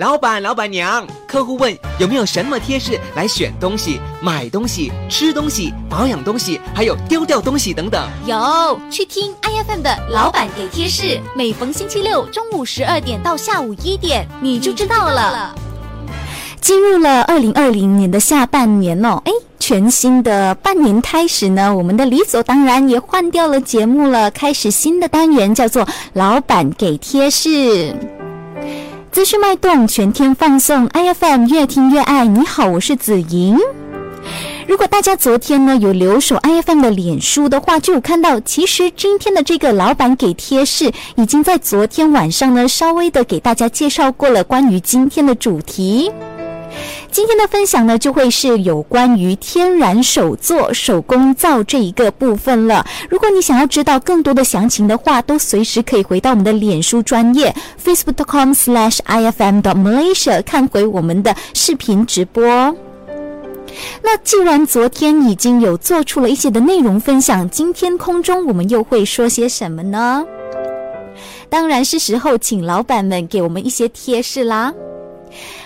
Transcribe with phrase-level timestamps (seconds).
[0.00, 8.02] 老板、老板娘，客户问有没有什么贴士来选东西、买东西、吃东西、保养东西，还有丢掉东西等等。
[8.24, 15.54] 有，去听 iFM 的老板给贴士，每逢星期六中午十二点到下午一点，你就知道了。
[16.62, 27.94] 进入了二零二零年的下半年哦，哎，全新的半年开始呢，我们的理所当然也换掉了节目了，开始新的单元叫做老板给贴士。
[29.12, 32.28] 资讯脉动，全天放送，iFM 越听越爱。
[32.28, 33.58] 你好，我是子莹。
[34.68, 46.12] 如果大家昨天呢有留守 iFM 的脸书的话，就有看到，其实今天的这个老板给贴士，已经在昨天晚上呢稍微的给大家介绍过了关于今天的主题。
[47.12, 52.86] 今天的分享呢，就会是有关于天然手作手工皂这一个部分了。
[53.08, 62.42] 如果你想要知道更多的详情的话，都随时可以回到我们的脸书专业 facebook.com/ifm.malaysia 看回我们的视频直播。
[64.02, 70.24] 那既然昨天已经有做出了一些的内容分享，今天空中我们又会说些什么呢？
[71.48, 74.72] 当然是时候请老板们给我们一些贴士啦。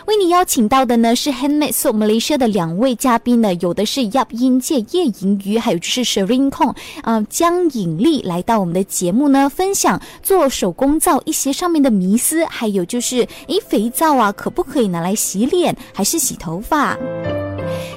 [0.07, 16.97] 为你邀请到的呢是 Handmade Soap Malaysia 的两位嘉宾呢，有的是 Yap 音界叶银鱼，还有就是 Sherin Kong，呃，江颖丽来到我们的节目呢，分享做手工皂一些上面的迷思，还有就是，诶，肥皂啊，可不可以拿来洗脸，还是洗头发？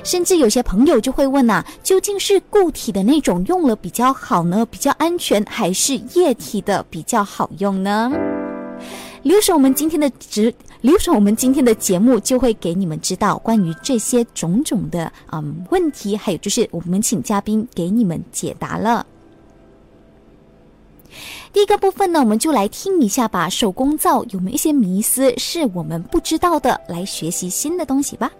[0.03, 8.09] 甚至有些朋友就会问呐，究竟是固体的那种用了比较好呢，比较安全，还是液体的比较好用呢？
[9.23, 19.05] 留守我们今天的直，留守我们今天的节目，就会给你们知道关于这些种种的嗯问题，还有就是我们请嘉宾给你们解答了。
[21.51, 23.49] 第一个部分呢，我们就来听一下吧。
[23.49, 26.79] 手工皂有没有一些迷思是我们不知道的？
[26.87, 28.31] 来学习新的东西吧。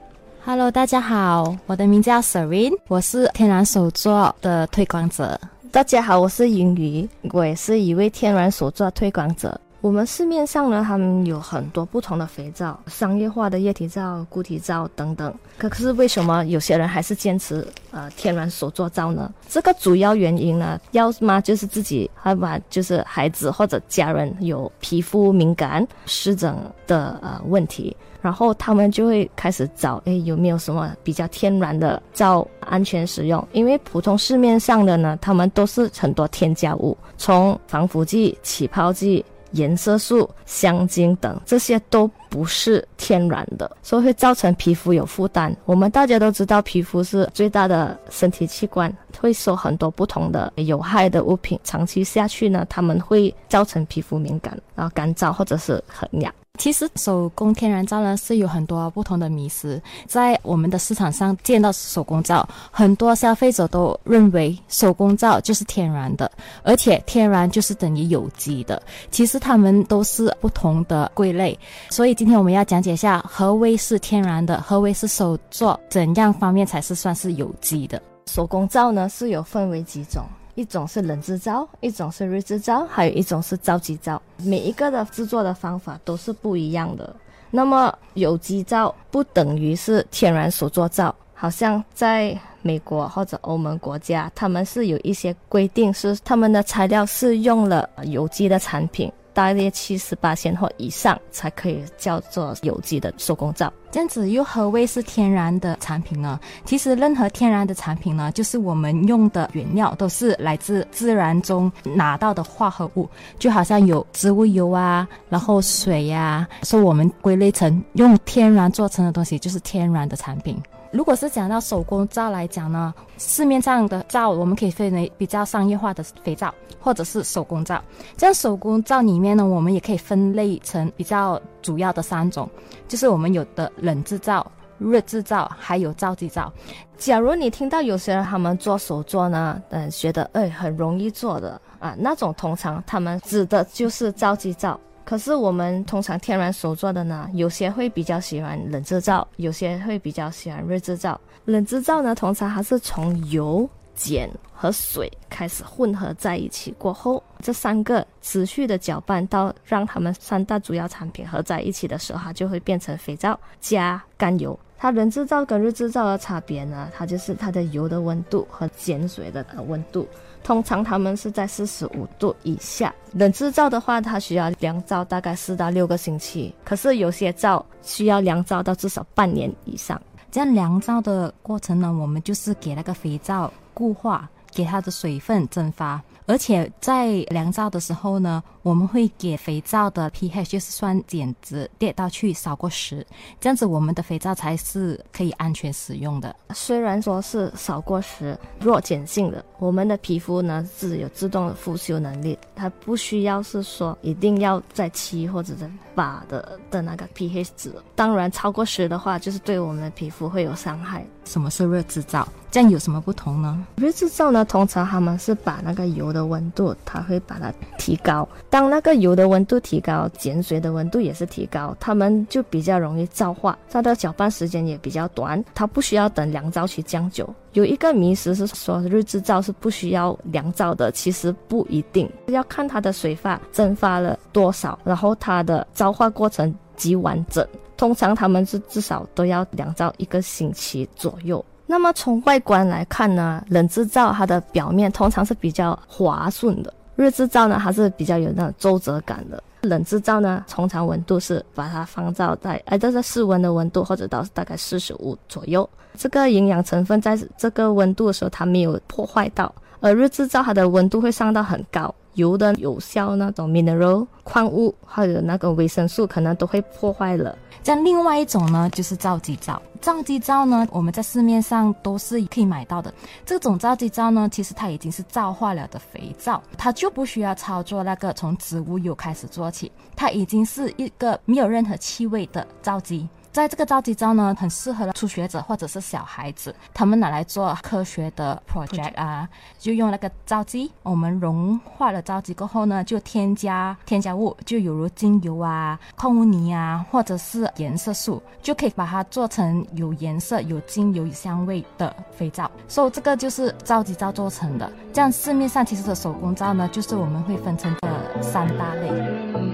[0.46, 5.40] Hello，大家好，我的名字叫 Serene，我是天然手作的推广者。
[5.72, 9.60] 大家好，我是云鱼，我也是一位天然手作推广者。
[9.80, 15.34] 我们市面上呢，他们有很多不同的肥皂，商业化的液体皂、固体皂等等。
[15.58, 19.32] 可是为什么有些人还是坚持呃天然手做皂呢？
[19.48, 26.56] 这个主要原因呢，要么就是自己，要么就是孩子或者家人有皮肤敏感、湿疹
[26.88, 33.48] 的呃问题，然后他们就会开始找，哎，有没有什么比较天然的皂安全使用？
[33.52, 39.24] 因为普通市面上的呢，他们都是很多添加物，从防腐剂、起泡剂。
[39.52, 45.56] 颜色素、香精等这些都不是天然的，所以会造成皮肤有负担。
[45.66, 56.34] 我们大家都知道，皮肤是最大的身体器官，会受很多不同的有害的物品，长期下去呢，他们会造成皮肤敏感，然后干燥或者是很痒。
[56.58, 66.30] 其实手工天然皂呢是有很多不同的迷思，在我们的市场上见到手工皂，很多消费者都认为手工皂就是天然的，
[66.64, 68.82] 而且天然就是等于有机的。
[69.12, 71.58] 其实它们都是不同的归类，
[71.90, 78.02] 所以今天我们要讲解一下何为是天然的，何为是手做，怎样方面才是算是有机的。
[78.26, 80.24] 手工皂呢是有分为几种。
[80.58, 84.20] 一种是冷制皂，一种是热制皂，还有一种是皂基皂。
[84.38, 87.16] 每一个的制作的方法都是不一样的。
[87.52, 99.14] 那么有机皂不等于是天然手做皂，好像在美国或者欧盟国家，他们是有一些规定，是他们的材料是用了有机的产品。
[99.38, 103.72] 大约七十八千或以上才可以叫做有机的手工皂。
[103.92, 106.40] 这样子又何谓是天然的产品呢？
[106.66, 120.60] 其实任何天然的产品呢，就是我们用的原料都是来自自然中拿到的化合物，就好像有植物油啊，然后水呀，所以我们归类成用天然做成的东西，就是天然的产品。
[120.92, 127.82] 如果是讲到手工皂来讲呢，市面上的皂我们可以分为比较商业化的肥皂，或者是手工皂。
[128.16, 132.50] 这样手工皂里面呢，我们也可以分类成比较主要的三种，
[132.88, 136.52] 就是我们有的冷制皂、热制皂，还有皂基皂。
[136.98, 144.80] 假如你听到有些人他们做手作呢，嗯，觉得哎很容易做的啊，那种通常他们指的就是皂基皂。
[145.08, 151.18] 可是我们通常天然手做的呢，有些会比较喜欢冷制皂，有些会比较喜欢热制皂。
[151.46, 164.60] 冷制皂呢，通常还是从油、碱和水开始混合在一起过后，这三个持续的搅拌到让它们三大主要产品合在一起的时候，它就会变成肥皂加甘油。
[164.78, 170.08] 它冷制皂跟热制皂的差别呢，它就是它的油的温度和碱水的温度。
[170.44, 172.94] 通常它们是在四十五度以下。
[173.14, 180.02] 冷制皂的话，它需要凉皂大概四到六个星期，可是有些皂需要凉皂到至少半年以上。
[180.32, 186.02] 这样凉皂的过程呢，我们就是给那个肥皂固化，给它的水分蒸发。
[186.28, 193.06] 而且在凉皂的时候呢，我们会给肥皂的 pH 就是酸碱值跌到去少过十，
[193.40, 196.36] 这样子我们的肥皂才是可以安全使用的。
[196.54, 207.74] 虽然说是少过十，弱碱性的，我们的皮肤呢是有自动的复修能力，它不需要是说一定要在七或者在八的的那个 pH 值。
[207.96, 211.06] 当然超过十的话，就是对我们的皮肤会有伤害。
[211.28, 212.28] 什么是热制造？
[212.50, 213.62] 这样有什么不同呢？
[213.76, 218.28] 热制造呢，通常他们是把那个油的温度，它会把它提高。
[218.50, 227.28] 当那个油的温度提高，碱水的温度也是提高，它们就比较容易皂化，它的搅拌时间也比较短，它不需要等凉皂去将就。
[227.52, 237.46] 有一个迷思是说日制造是不需要凉皂的，其实不一定，要看它的水发蒸发了多少，然后它的 皂化过程极完整。
[237.76, 241.44] 通常他们是至少都要凉皂一个星期左右。
[241.66, 249.44] 那么从外观来看呢，冷制皂它的表面通常是比较滑顺的，热制皂呢还是比较有那种皱褶感的。
[249.62, 255.70] 冷制皂呢，通常温度是把它放到在哎，这是室温的温度，或者到大概四十五左右。
[255.98, 261.94] 这个营养成分在这个温度的时候它没有破坏到，而热制皂它的温度会上到很高。
[262.18, 267.36] 油的有效那种 mineral 矿物或者那个维生素可能都会破坏了。
[267.64, 269.62] 这样另外一种呢，就是皂基皂。
[269.80, 272.94] 皂基皂呢，我们在市面上都是可以买到的。
[273.26, 283.08] 这种皂基皂呢，其实它已经是皂化了的肥皂，它就不需要操作那个从植物油开始做起，它已经是一个没有任何气味的皂基。
[283.38, 289.30] 在这个皂基皂呢，很适合初学者或者是小孩子，他们拿来做科学的 project 啊，
[289.60, 302.50] 就用那个皂基，我们融化了皂基过后呢，就添加添加物，就有如精油啊、矿物泥啊，或者是颜色素，就可以把它做成有颜色、有精油香味的肥皂。
[302.68, 304.68] 所以这个就是皂基皂做成的。
[304.92, 309.47] 这样市面上其实的手工皂呢，就是我们会分成这三大类。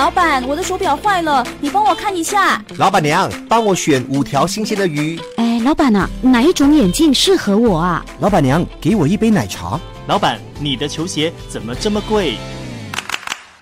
[0.00, 2.58] 老板，我的手表坏了，你帮我看一下。
[2.78, 5.20] 老板娘，帮我选五条新鲜的鱼。
[5.36, 8.02] 哎，老板呐，哪一种眼镜适合我啊？
[8.18, 9.78] 老板娘，给我一杯奶茶。
[10.06, 12.38] 老板，你的球鞋怎么这么贵？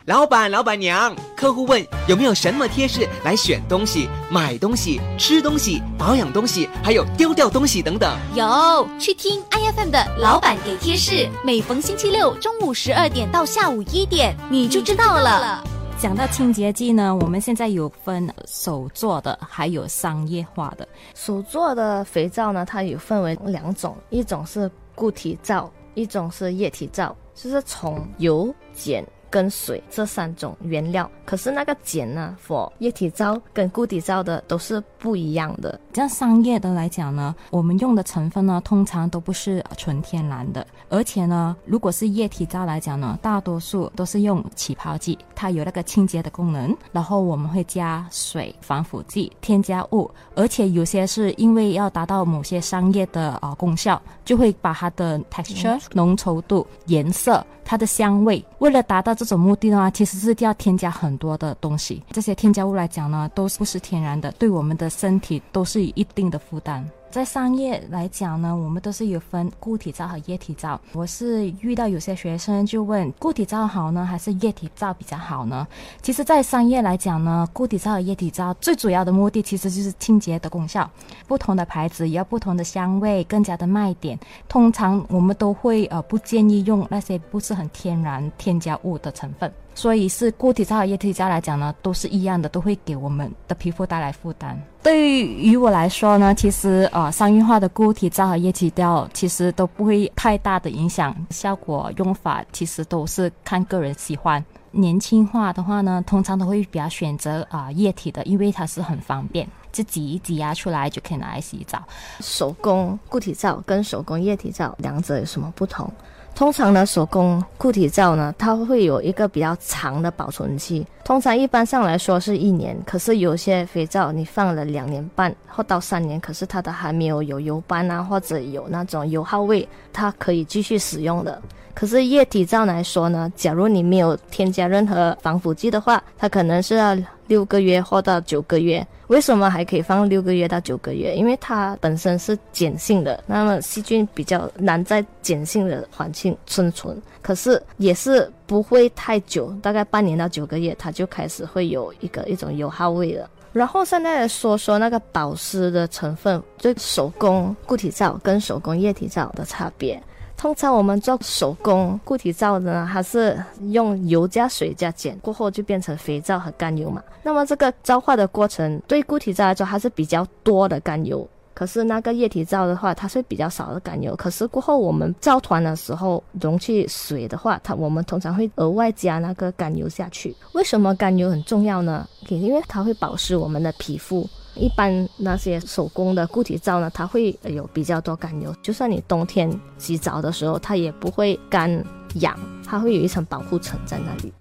[0.05, 8.17] 老板，老板娘，客户问有没有什么贴士来选东西、买东西、吃东西、保养东西，还有丢掉东西等等。
[8.37, 15.65] 有，去听 iFM 的老板给贴士，每逢星期六中午十二点到下午一点，你就知道了。
[16.01, 20.87] 讲到清洁剂呢，我们现在有分手做的，还有商业化的。
[21.17, 29.05] 手做的肥皂呢，它有分为两种，一种是固体皂，一种是液体皂，就是从油、碱。
[29.31, 35.79] 跟水这三种原料，可是那个碱呢，for 液体皂跟固体皂的都是不一样的。
[35.93, 57.45] 这样商业的来讲呢，我们用的成分呢，通常都不是纯天然的，而且呢，如果是液体皂来讲呢，大多数都是用起泡剂，它有那个清洁的功能，然后我们会加水、防腐剂、添加物，而且有些是因为要达到某些商业的啊功效，就会把它的 texture 浓稠度、颜色。
[57.69, 62.03] 它的香味，为了达到这种目的的话，其实是要添加很多的东西。
[62.11, 66.83] 这些添加物来讲呢，都不是天然的，对我们的身体都是有一定的负担。
[67.11, 70.79] 在商业来讲呢，我们都是有分固体皂和液体皂。
[70.93, 75.67] 我是遇到有些学生就问固体皂好呢，还是液体皂比较好呢？
[76.03, 80.89] 其实，在商业来讲呢，固体皂和液体皂最主要的目的其实就是清洁的功效。
[81.27, 84.19] 不同的牌子也有不同的香味，更加的卖点。
[84.47, 89.51] 通常我们都会呃不建议用那些不是很天然添加物的成分。
[89.79, 94.61] 所以是固体皂和液体皂来讲呢，都是一样的，都会给我们的皮肤带来负担。
[94.83, 104.45] 对于我来说呢，其实呃，商业化的固体皂和液体皂其实都不会太大的影响，效果用法其实都是看个人喜欢。
[104.73, 111.81] 年轻化的话呢，通常都会比较选择啊液体的，因为它是很方便，就挤一挤压出来就可以拿来洗澡。
[112.19, 115.89] 手工固体皂跟手工液体皂两者有什么不同？
[116.39, 120.87] 通常呢，手工固体皂呢，它会有一个比较长的保存期。
[121.05, 131.43] 通常一般上来说是一年，可是有些肥皂你放了两年半或到三年，可是它的还没有有油斑啊，或者有那种油耗味，它可以继续使用的。
[131.75, 136.97] 可是液体皂来说呢，假如你没有添加任何防腐剂的话，它可能是要
[137.29, 138.85] 六个月或到九个月。
[139.07, 141.15] 为什么还可以放六个月到九个月？
[141.15, 153.31] 因为它本身是碱性的，那么细菌比较难在碱性的环境生存，可是也是不会太久，大概半年到九个月，它就开始会有一个一种油耗味了。
[153.51, 160.01] 然后现在来说说那个保湿的成分，就手工固体皂跟手工液体皂的差别。
[160.39, 163.37] 通常我们做手工固体皂呢，它是
[163.71, 167.03] 用油加水加碱过后就变成肥皂和甘油嘛。
[167.25, 174.15] 那么这个皂化的过程对固体皂来说它是比较多的甘油，可是那个液体皂的话它是比较少的甘油。
[174.15, 180.33] 可是过后我们皂团的时候溶去水的话，它我们通常会额外加那个甘油下去。
[180.53, 182.09] 为什么甘油很重要呢？
[182.29, 184.25] 因为它会保湿我们的皮肤。
[184.59, 191.83] 一般那些手工的固体皂呢，它会有比较多甘油，就算你冬天洗澡的时候，它也不会干
[192.15, 194.33] 痒，它会有一层保护层在那里。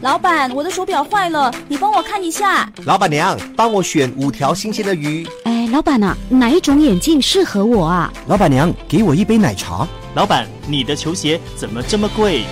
[0.00, 2.70] 老板，我的手表坏了，你帮我看一下。
[2.84, 5.26] 老板娘，帮我选五条新鲜的鱼。
[5.44, 8.12] 哎，老板啊，哪一种眼镜适合我啊？
[8.26, 9.88] 老板娘，给我一杯奶茶。
[10.14, 12.44] 老板，你的球鞋怎么这么贵？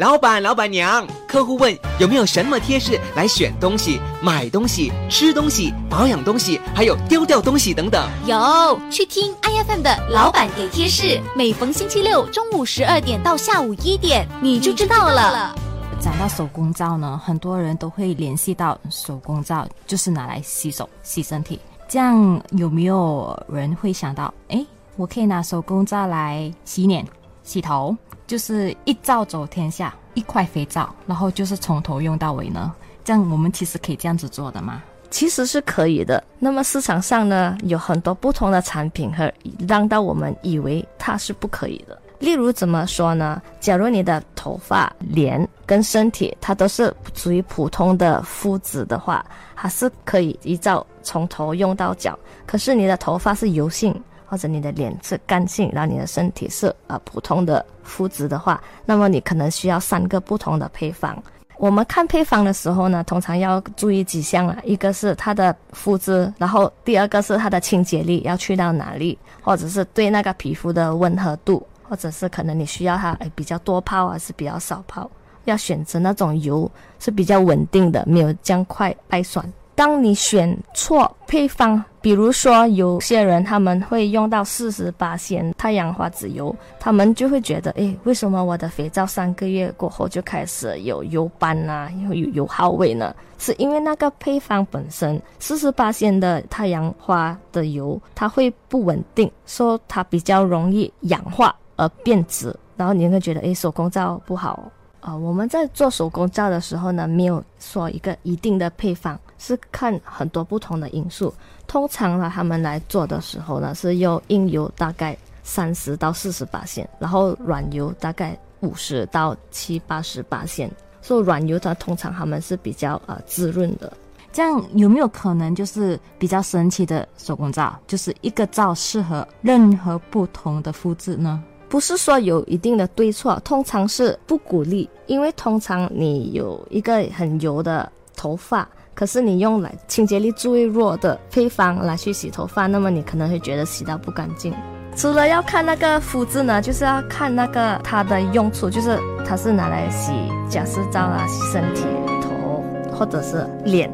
[0.00, 8.02] 老板，老板娘，客户问有没有什么贴士来选东西、买东西、吃东西、保养东西，还有丢掉东西等等。
[8.24, 15.54] 有，去听 iFM 的老板给贴士，每逢星期六中午十二点到下午一点，你就知道了。
[16.00, 21.60] 讲到手工皂呢，很多人都会联系到手工皂就是拿来洗手、洗身体。
[21.86, 24.64] 这样有没有人会想到，哎，
[24.96, 27.06] 我可以拿手工皂来洗脸、
[27.42, 27.94] 洗头？
[28.30, 32.72] 就是一皂走天下，一块肥皂，然后就是从头用到尾呢。
[33.02, 34.84] 这样我们其实可以这样子做的吗？
[35.10, 36.22] 其实是可以的。
[36.38, 39.32] 那么市场上呢，有很多不同的产品，和
[39.66, 42.00] 让到我们以为它是不可以的。
[42.20, 43.42] 例如怎么说呢？
[43.58, 52.16] 假如你的头发、脸跟身体它都是属于普通的肤质的话，它是可以一皂从头用到脚。
[52.46, 54.00] 可是你的头发是油性。
[54.30, 61.20] 或者你的脸是干性，然后你的身体是呃普通的肤质的话，那么你可能需要三个不同的配方。
[61.56, 75.10] 我们看配方的时候呢，通常要注意几项啊，一个是它的肤质，然后第二个是它的清洁力要去到哪里，或者是对那个皮肤的温和度，或者是可能你需要它比较多泡还是比较少泡，
[75.46, 76.70] 要选择那种油
[77.00, 79.44] 是比较稳定的，没有将快败酸。
[79.80, 93.16] 当你选错配方，比如说有些人他们会用到四十八仙太阳花籽油，他们就会觉得，诶，为什么我的肥皂三个月过后就开始有油斑啊，有有油耗味呢？
[93.38, 104.70] 是因为那个配方本身四十八仙的太阳花的油，它会不稳定，说它比较容易氧化而变质，然后你会觉得，诶，手工皂不好
[105.00, 105.16] 啊。
[105.16, 109.18] 我们在做手工皂的时候呢，没有说一个一定的配方。
[109.40, 111.32] 是看很多不同的因素，
[111.66, 120.70] 通常呢，他们来做的时候呢，是用硬油大概三十到四十八线，然后软油大概五十到七八十八线。
[121.00, 123.90] 所以软油它通常他们是比较呃滋润的。
[124.30, 131.42] 这样有没有可能就是比较神奇的手工皂，就是一个皂适合任何不同的肤质呢？
[131.70, 138.68] 不是说有一定的对错，通常是不鼓励，因为通常你有一个很油的头发。
[138.94, 144.54] 可是你用来清洁力最弱的配方来去洗头发，那么你可能会觉得洗到不干净。
[144.96, 150.12] 除了要看那个肤质呢，就是要看那个它的用处，就是它是拿来洗
[150.48, 151.84] 假湿皂啊、洗身体、
[152.20, 153.90] 头或者是脸。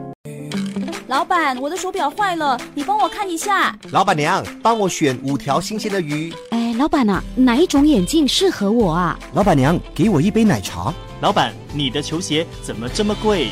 [1.07, 3.79] 老板，我的手表坏了，你帮我看一下。
[3.93, 6.33] 老板娘，帮我选五条新鲜的鱼。
[6.51, 9.17] 哎，老板啊，哪一种眼镜适合我啊？
[9.35, 10.93] 老板娘，给我一杯奶茶。
[11.21, 13.51] 老板，你的球鞋怎么这么贵？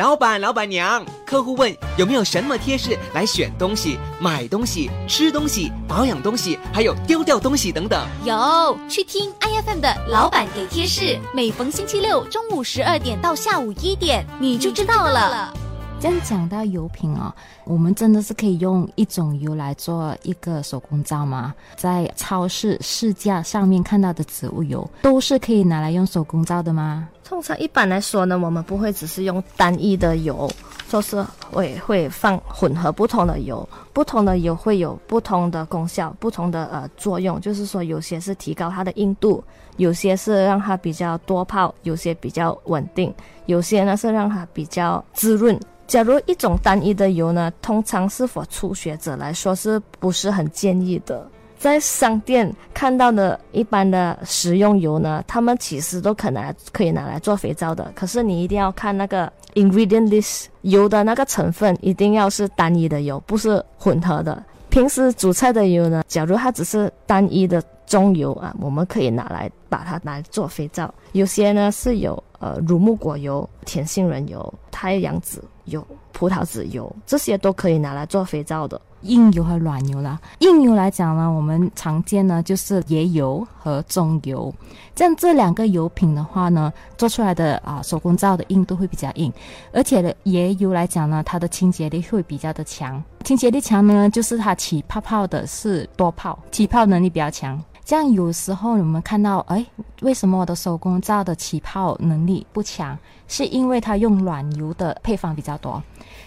[0.00, 8.02] 老板，老板娘，客户问有没有什么贴士来选东西、买东西、吃东西、保养东西，还有丢掉东西等等。
[8.24, 15.52] 有，去听 iFM 的老板给贴士，每逢星期六中午十二点到下午一点，你就知道了。
[16.00, 17.30] 这样讲到油品哦，
[17.64, 21.54] 我们真的是可以用一种油来做一个手工皂吗？
[21.76, 27.06] 在超市市价上面看到的植物油，都是可以拿来用手工皂的吗？
[27.22, 30.50] 通常一般来说呢，我们不会只是用单一的油，
[30.88, 37.38] 就是会会放混合不同的油，不同的油会有不同的功效，不同的呃作用。
[37.42, 39.44] 就是说，有些是提高它的硬度，
[39.76, 43.14] 有些是让它比较多泡，有些比较稳定，
[43.44, 45.60] 有些呢是让它比较滋润。
[45.90, 51.26] 假如一种单一的油呢，通常是否初学者来说是不是很建议的？
[51.58, 57.90] 在商店看到的一般的食用油呢，它们其实都可能可以拿来做肥皂的。
[57.92, 64.40] 可是你一定要看那个 ingredient list，油的那个成分一定要是单一的油，不是混合的。
[64.68, 70.94] 平时煮菜的油呢，假如它只是单一的中油啊，我们可以拿来把它拿来做肥皂。
[71.10, 78.80] 有些呢是有呃乳木果油、甜杏仁油、太阳籽油、葡萄籽油，这些都可以拿来做肥皂的。
[79.02, 80.20] 硬油和软油啦。
[80.38, 84.54] 硬油来讲呢，我们常见呢就是椰油和棕油。
[84.94, 89.32] 像这两个油品的话呢，做出来的啊手工皂的硬度会比较硬，
[89.72, 93.02] 而且呢椰油来讲呢，它的清洁力会比较的强。
[93.24, 97.60] 清洁力强呢，就是它起泡泡的是多泡，起泡能力比较强。
[97.90, 99.66] 这样有时候你们看到，哎，
[100.02, 102.96] 为什么我的手工皂的起泡能力不强？
[103.26, 105.82] 是因为它用软油的配方比较多。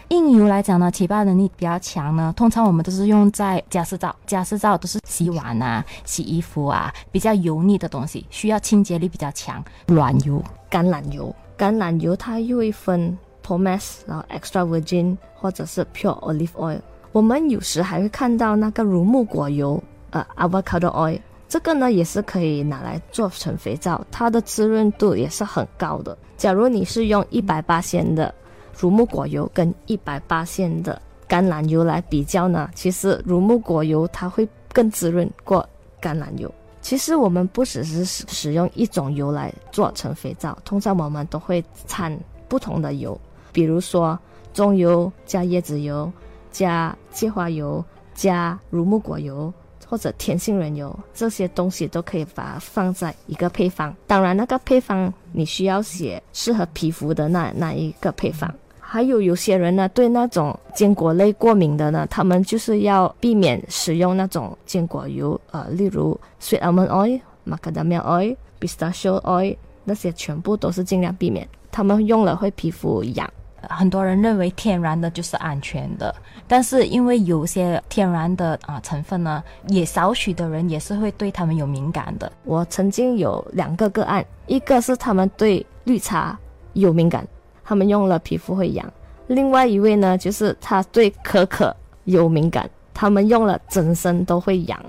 [0.09, 2.33] 硬油来讲呢，起泡能力比较强呢。
[2.35, 9.63] 通常我们都是用在家私皂，家私皂都是洗碗啊、洗衣服啊，比较油腻的东西，需要清洁力比较强。
[9.87, 16.81] 软油、橄榄油，橄榄油它又会分 pomace，然后 extra virgin 或者是 pure olive oil。
[17.13, 21.21] 我们有时还会看到那个乳木果油，呃，avocado oil。
[21.53, 26.17] 这个呢也是可以拿来做成肥皂，它的滋润度也是很高的。
[26.35, 28.33] 假如你是用一百八仙的
[28.75, 35.63] 乳木果油跟一百八仙的橄榄油来比较呢，其实乳木果油它会更滋润过
[36.01, 36.51] 橄榄油。
[36.81, 43.15] 其实我们不只是使用一种油来做成肥皂，通常我们都会掺不同的油，
[43.51, 44.17] 比如说
[44.55, 46.11] 棕油加椰子油
[46.51, 49.53] 加芥花油加乳木果油。
[49.93, 53.95] 或者甜杏仁油这些东西都可以把它放在一个配方。
[54.07, 58.51] 当然，那个配方你需要写适合皮肤的那那一个配方。
[58.79, 73.31] 还有有些人呢，对那种坚果类过敏的呢，他们就是要避免使用那种坚果油，呃，例如 sweet almond oil、macadamia oil、pistachio oil 那些全部都是尽量避免，他们用了会皮肤痒。
[73.69, 76.13] 很多人认为天然的就是安全的，
[76.47, 82.31] 但是因为有些天然的啊成分呢，也少许的人也是会对他们有敏感的。
[82.43, 86.37] 我曾经有两个个案，一个是他们对绿茶
[86.73, 87.27] 有敏感，
[87.63, 88.85] 他们用了皮肤会痒；
[89.27, 94.79] 另外一位呢，就是他对可可有敏感，他们用了整身都会痒。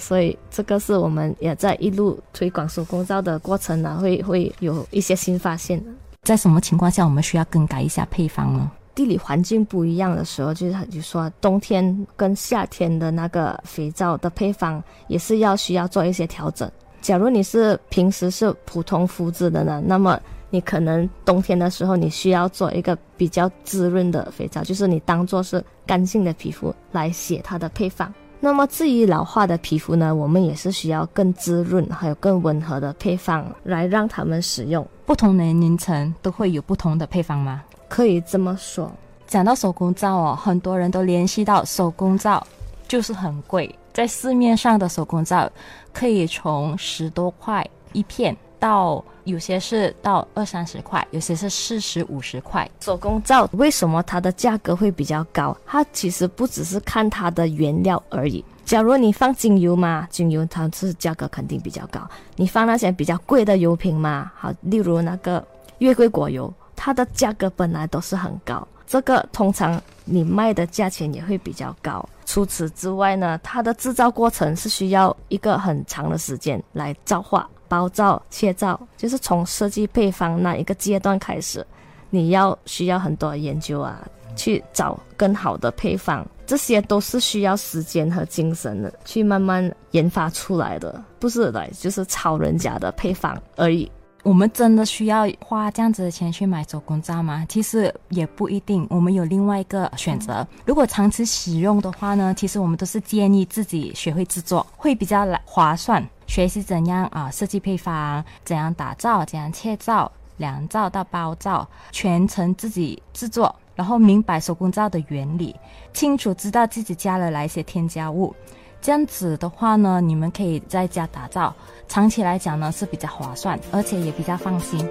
[0.00, 5.80] 所以这个是我们也在一路推广手工皂的过程呢，会会有一些新发现。
[6.24, 8.70] 在什么情况下我们需要更改一下配方呢？
[8.94, 16.70] 地理环境不一样的时候，就是就说冬天跟夏天的那个肥皂的配方也是要需要做一些调整。
[17.02, 28.10] 假如你是平时是普通肤质的呢，那么你可能冬天的时候你需要做一个比较滋润的肥皂，就是你当做是干性的皮肤来写它的配方。
[28.40, 34.86] 那么至于老化的皮肤呢，我们也是需要更滋润还有更温和的配方来让他们使用。
[35.06, 37.62] 不同年龄层都会有不同的配方吗？
[37.88, 38.90] 可以这么说。
[39.26, 42.46] 讲到手工皂哦，很多人都联系到手工皂
[42.88, 45.50] 就是很贵，在市面上的手工皂
[45.92, 48.36] 可以从十多块一片。
[48.60, 52.66] 到有些是到二三十块，有些是四十五十块。
[52.80, 55.54] 手工皂为什么它的价格会比较高？
[55.66, 58.42] 它其实不只是看它的原料而已。
[58.64, 62.00] 假如你放精油嘛，精油它是价格肯定比较高。
[62.36, 65.44] 你放那些比较贵的油品嘛，好，例如那个
[65.78, 72.06] 月桂果油，它的价格本来都是很高，这个通常你卖的价钱也会比较高。
[72.24, 77.48] 除此之外呢，它的制造过程是需要一个很长的时间来造化。
[77.66, 81.66] 包造、切造，就是从设计配方那一个阶段开始，
[82.10, 93.90] 你要需要很多研究啊，去找更好的配方，这些都是需要时间和精神的，去慢慢研发出来的，不是来就是抄人家的配方而已。
[94.22, 97.44] 我们真的需要花这样子的钱去买手工皂吗？
[97.46, 100.46] 其实也不一定，我们有另外一个选择。
[100.64, 106.02] 如果长期使用的话呢，其实我们都是建议自己学会制作，会比较来划算。
[106.26, 115.54] 学习怎样啊设计配方，怎样打造，怎样切皂、凉皂到包皂，全程自己制作，然后明白手工皂的原理，
[115.92, 118.34] 清楚知道自己加了哪些添加物，
[118.80, 121.54] 这样子的话呢，你们可以在家打造，
[121.88, 124.88] 长期来讲呢是比较划算，而且也比较放心。